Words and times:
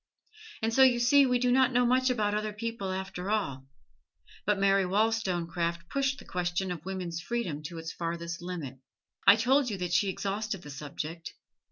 And 0.63 0.73
so 0.73 0.81
you 0.81 0.97
see 0.99 1.27
we 1.27 1.37
do 1.37 1.51
not 1.51 1.71
know 1.71 1.85
much 1.85 2.09
about 2.09 2.33
other 2.33 2.53
people, 2.53 2.91
after 2.91 3.29
all. 3.29 3.67
But 4.47 4.57
Mary 4.57 4.83
Wollstonecraft 4.83 5.89
pushed 5.89 6.17
the 6.17 6.25
question 6.25 6.71
of 6.71 6.83
woman's 6.85 7.21
freedom 7.21 7.61
to 7.65 7.77
its 7.77 7.93
farthest 7.93 8.41
limit; 8.41 8.79
I 9.27 9.35
told 9.35 9.69
you 9.69 9.77
that 9.77 9.93
she 9.93 10.09
exhausted 10.09 10.63
the 10.63 10.71
subject. 10.71 11.35